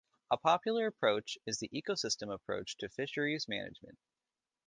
[0.31, 3.99] A popular approach is the ecosystem approach to fisheries management.